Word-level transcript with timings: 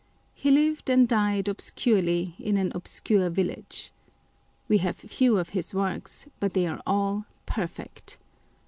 He 0.33 0.49
lived 0.49 0.89
and 0.89 1.07
died 1.07 1.47
obscurely 1.47 2.33
in 2.39 2.57
an 2.57 2.71
obscure 2.73 3.29
village. 3.29 3.91
We 4.67 4.79
have 4.79 4.95
few 4.95 5.37
of 5.37 5.49
his 5.49 5.75
works, 5.75 6.25
but 6.39 6.55
they 6.55 6.65
are 6.65 6.81
all 6.87 7.25
perfect. 7.45 8.17